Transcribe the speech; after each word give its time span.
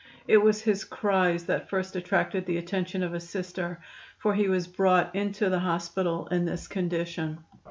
It 0.27 0.37
was 0.39 0.63
his 0.63 0.83
cries 0.83 1.43
that 1.45 1.69
first 1.69 1.95
attracted 1.95 2.47
the 2.47 2.57
attention 2.57 3.03
of 3.03 3.13
a 3.13 3.19
Sister, 3.19 3.79
for 4.17 4.33
he 4.33 4.47
was 4.49 4.65
brought 4.65 5.13
into 5.15 5.47
the 5.47 5.59
hospital 5.59 6.25
in 6.29 6.45
this 6.45 6.67
condition. 6.67 7.37